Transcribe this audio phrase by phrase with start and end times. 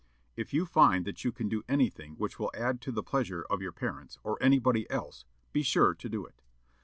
[0.35, 3.61] If you find that you can do anything which will add to the pleasure of
[3.61, 6.41] your parents, or anybody else, be sure to do it.